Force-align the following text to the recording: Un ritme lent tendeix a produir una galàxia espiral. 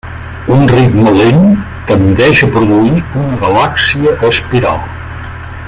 Un 0.53 0.61
ritme 0.69 1.11
lent 1.17 1.43
tendeix 1.91 2.41
a 2.47 2.49
produir 2.55 2.95
una 3.25 3.39
galàxia 3.45 4.15
espiral. 4.31 4.85